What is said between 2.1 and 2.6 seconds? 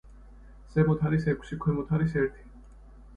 ერთი.